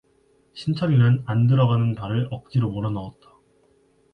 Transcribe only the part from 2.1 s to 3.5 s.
억지로 몰아넣었다.